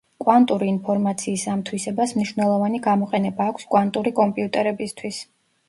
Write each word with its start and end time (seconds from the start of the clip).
კვანტური 0.23 0.69
ინფორმაციის 0.69 1.43
ამ 1.57 1.61
თვისებას 1.67 2.15
მნიშვნელოვანი 2.17 2.81
გამოყენება 2.89 3.53
აქვს 3.53 3.71
კვანტური 3.77 4.17
კომპიუტერებისთვის. 4.25 5.25